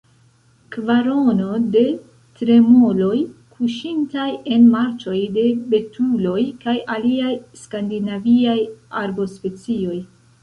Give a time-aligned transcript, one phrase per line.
[0.75, 1.81] Kvarono– de
[2.39, 3.19] tremoloj
[3.57, 4.25] kuŝintaj
[4.57, 5.43] en marĉoj, de
[5.73, 7.35] betuloj kaj aliaj
[7.65, 8.59] skandinaviaj
[9.03, 9.99] arbospecioj.